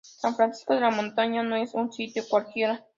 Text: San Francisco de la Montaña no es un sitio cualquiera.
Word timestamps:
San 0.19 0.33
Francisco 0.35 0.73
de 0.73 0.79
la 0.79 0.89
Montaña 0.89 1.43
no 1.43 1.55
es 1.55 1.75
un 1.75 1.93
sitio 1.93 2.25
cualquiera. 2.27 2.83